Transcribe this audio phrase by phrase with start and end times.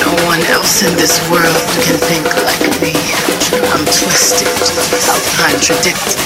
[0.00, 2.96] No one else in this world can think like me.
[3.72, 4.48] I'm twisted,
[5.12, 6.16] I'll contradict.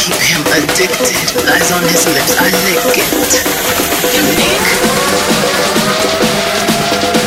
[0.00, 1.28] Keep him addicted.
[1.44, 3.32] Lies on his lips, I lick it.
[4.16, 4.68] Unique.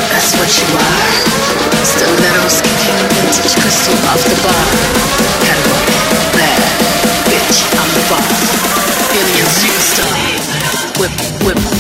[0.10, 1.36] That's what you are.
[1.86, 4.66] Stilettos kicking vintage crystal off the bar.
[5.46, 5.96] Category
[6.34, 6.62] bad.
[7.30, 8.56] Bitch, I'm the boss.
[9.14, 10.14] Aliens, you star.
[11.00, 11.16] Whip,
[11.46, 11.75] whip.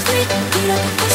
[0.00, 1.09] sweet, you look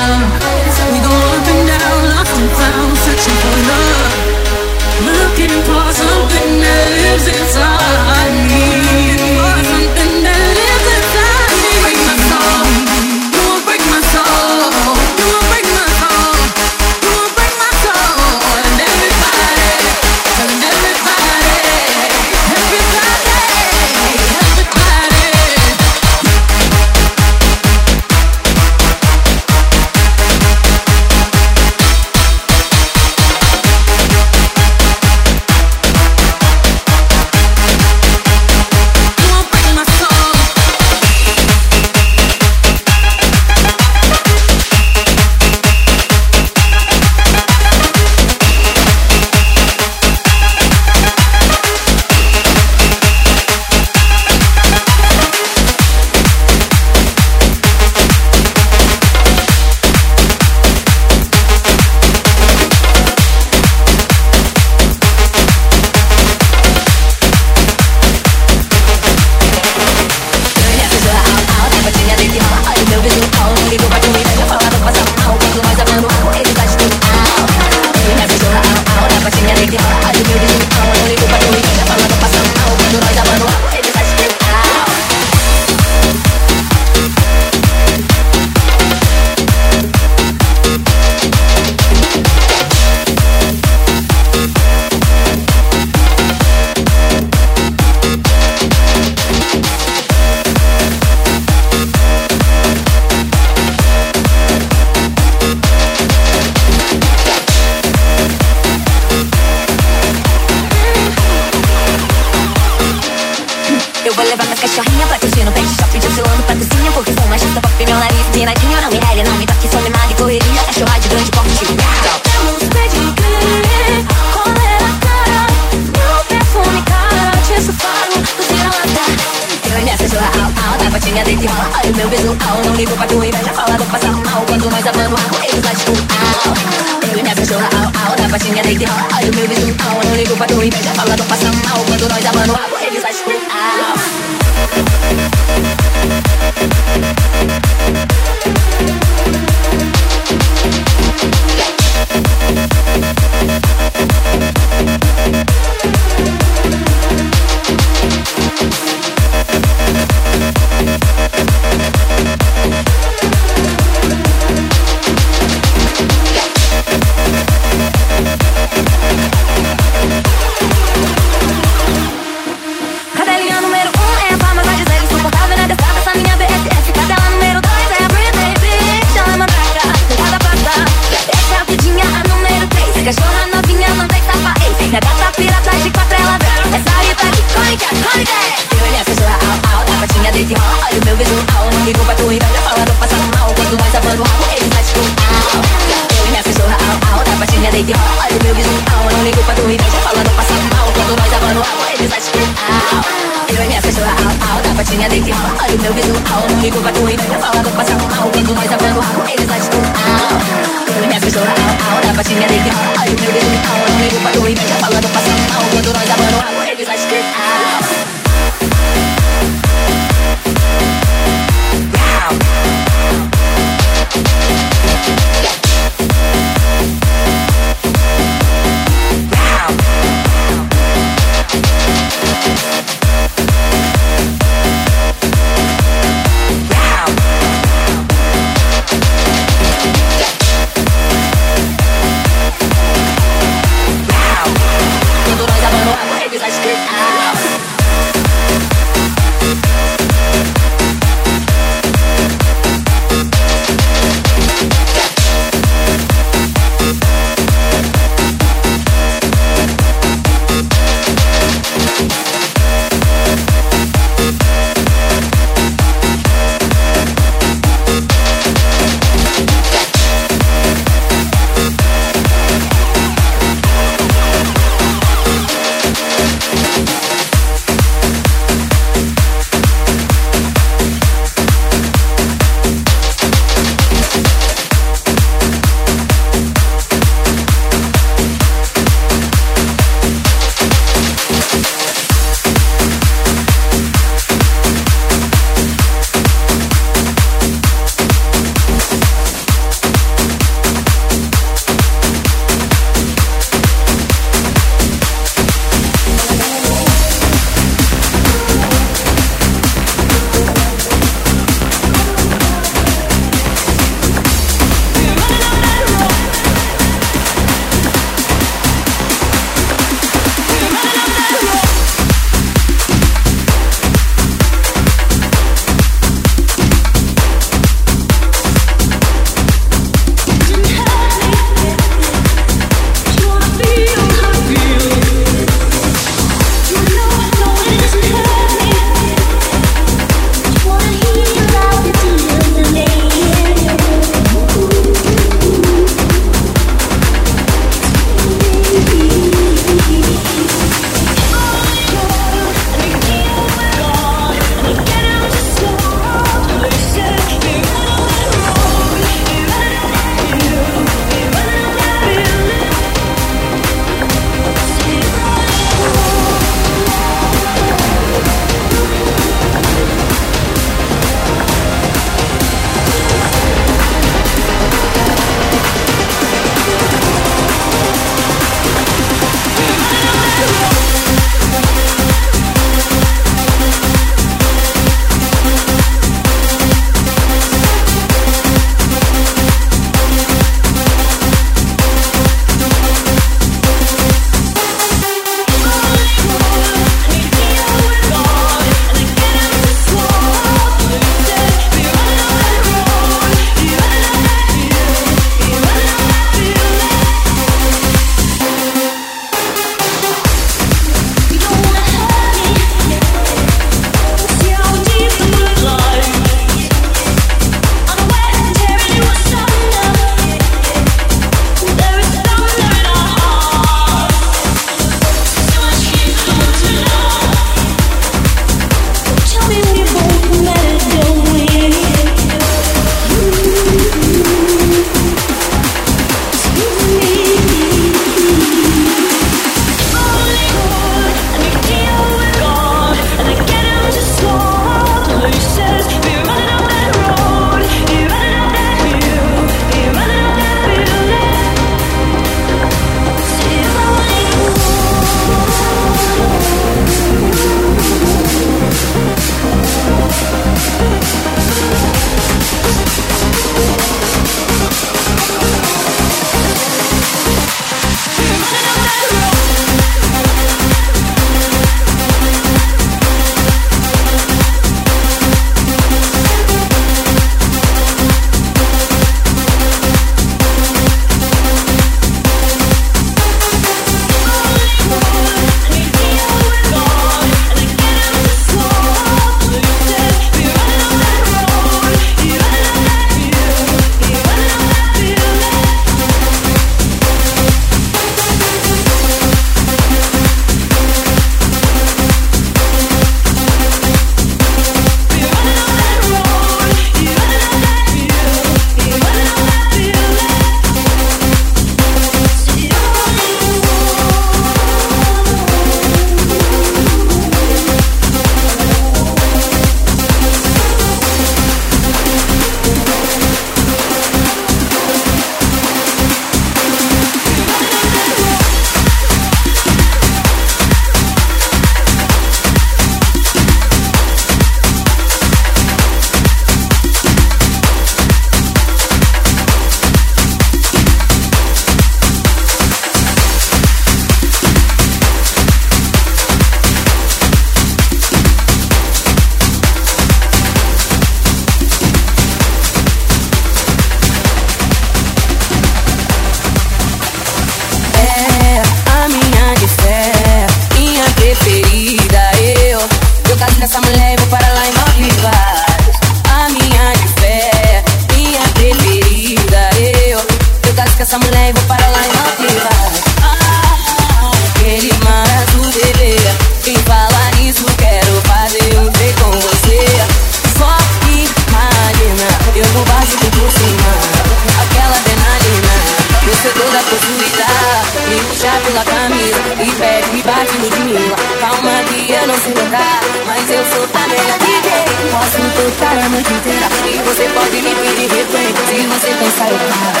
[592.64, 594.70] jogar, mas eu sou a melhor DJ.
[595.10, 598.54] Posso tocar a noite inteira e você pode me pedir refém.
[598.68, 600.00] Se você pensar eu paro,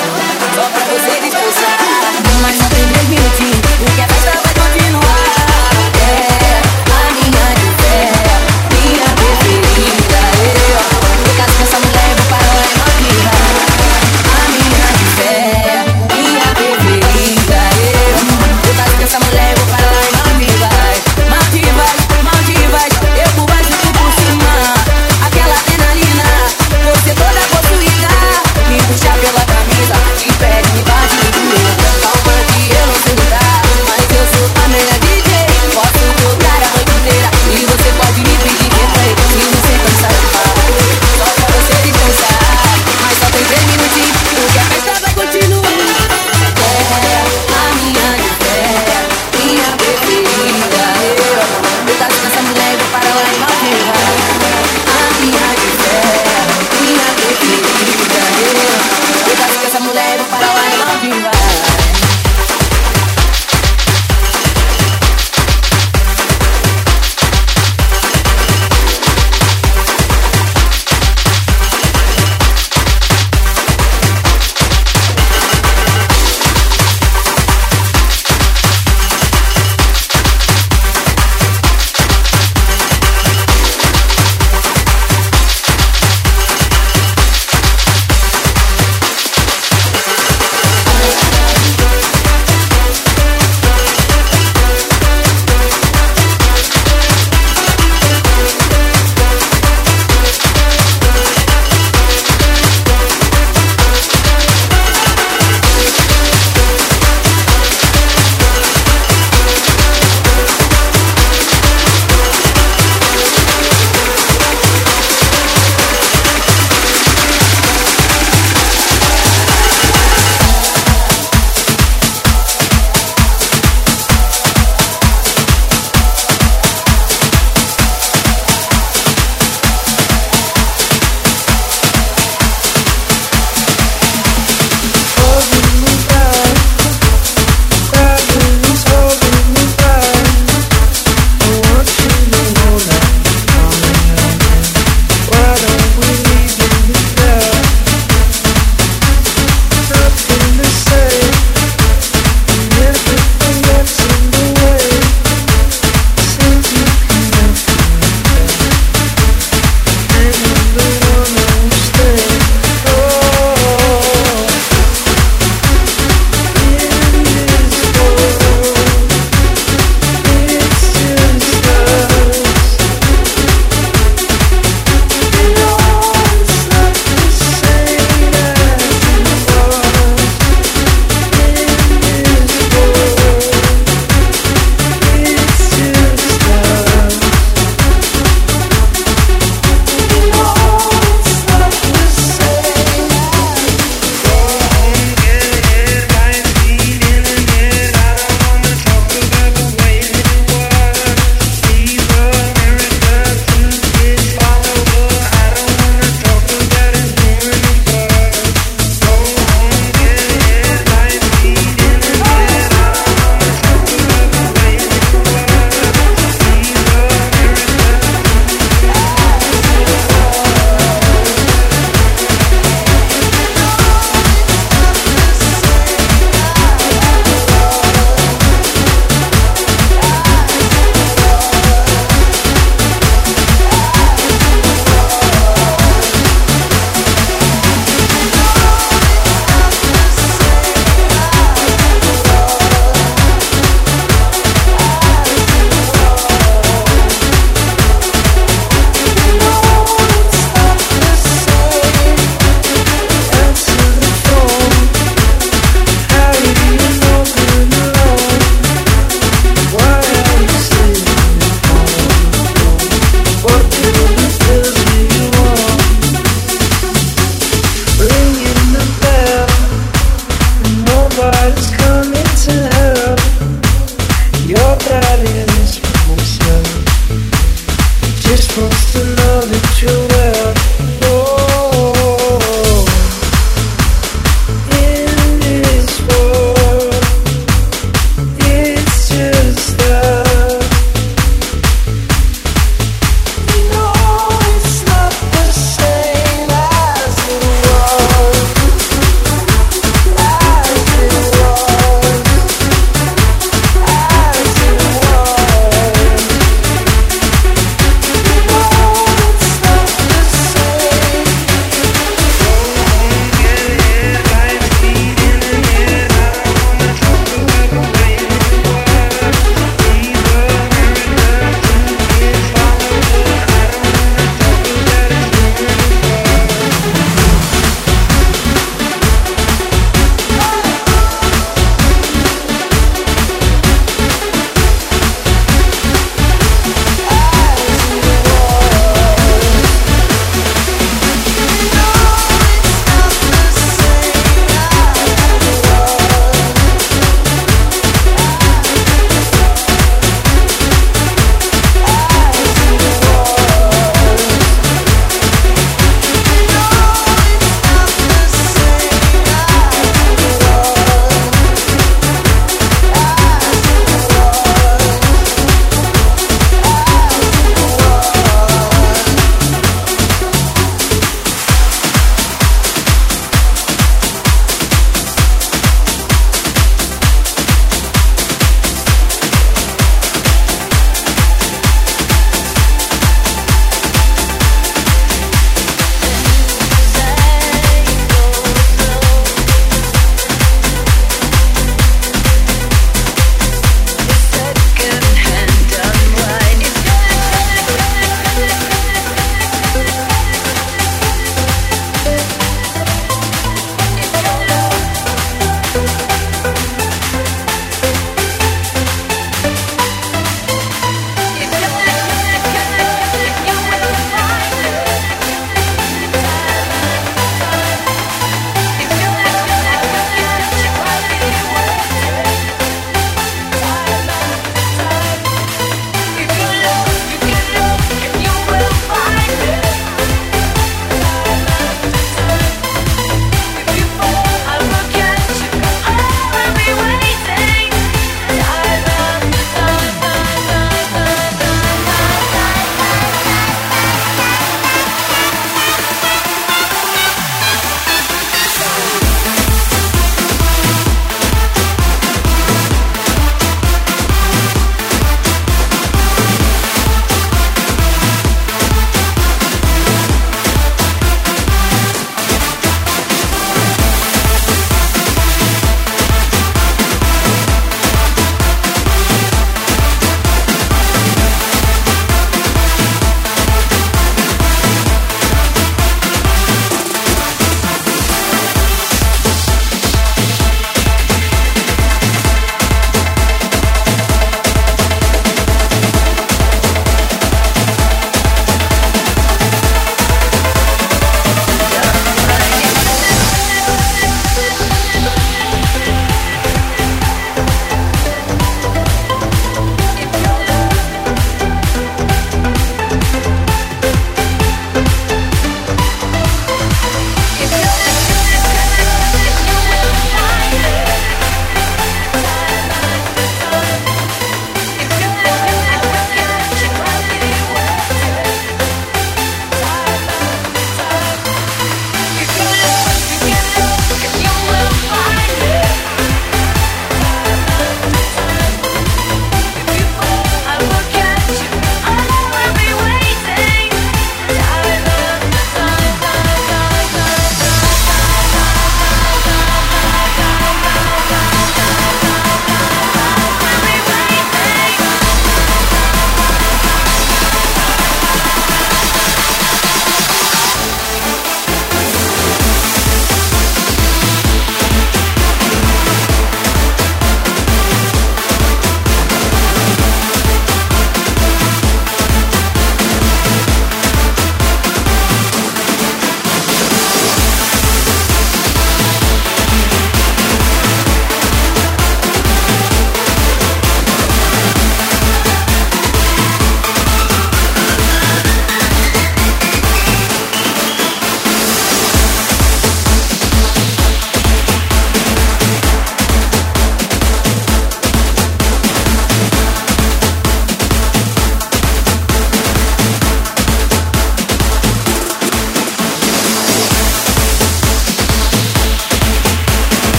[0.54, 1.78] só pra você discursar.
[2.42, 4.13] Mas não tem limite, o que é